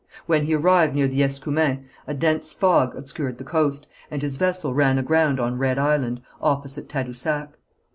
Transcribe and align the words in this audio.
When 0.25 0.45
he 0.45 0.55
arrived 0.55 0.95
near 0.95 1.07
the 1.07 1.21
Escoumins 1.21 1.85
a 2.07 2.15
dense 2.15 2.51
fog 2.53 2.95
obscured 2.97 3.37
the 3.37 3.43
coast, 3.43 3.85
and 4.09 4.19
his 4.23 4.35
vessel 4.35 4.73
ran 4.73 4.97
aground 4.97 5.39
on 5.39 5.59
Red 5.59 5.77
Island, 5.77 6.23
opposite 6.41 6.89
Tadousac. 6.89 7.49